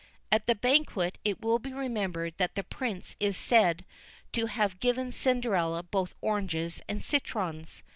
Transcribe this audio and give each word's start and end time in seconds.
At 0.31 0.47
the 0.47 0.55
banquet 0.55 1.19
it 1.23 1.41
will 1.41 1.59
be 1.59 1.73
remembered 1.73 2.33
that 2.39 2.55
the 2.55 2.63
Prince 2.63 3.15
is 3.19 3.37
said 3.37 3.85
to 4.31 4.47
have 4.47 4.79
given 4.79 5.11
Cinderella 5.11 5.83
both 5.83 6.15
oranges 6.21 6.81
and 6.89 7.03
citrons. 7.03 7.83